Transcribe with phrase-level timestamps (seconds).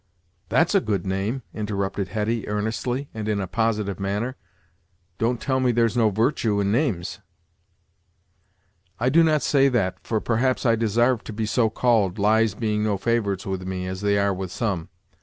[0.49, 4.35] "That's a good name," interrupted Hetty, earnestly, and in a positive manner;
[5.19, 7.19] "don't tell me there's no virtue in names!"
[8.99, 12.83] "I do not say that, for perhaps I desarved to be so called, lies being
[12.83, 14.89] no favorites with me, as they are with some.